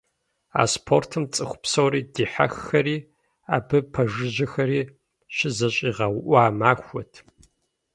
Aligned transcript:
А 0.61 0.63
спортым 0.73 1.23
цӏыху 1.33 1.59
псори- 1.61 2.01
дихьэххэри 2.13 2.97
абы 3.55 3.77
пэжыжьэхэри- 3.93 4.81
щызэщӏигъэуӏуа 5.35 6.43
махуэт. 6.59 7.13